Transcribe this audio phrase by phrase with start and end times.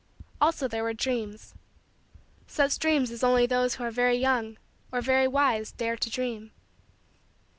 [0.41, 1.53] Also there were dreams
[2.47, 4.57] such dreams as only those who are very young
[4.91, 6.49] or very wise dare to dream.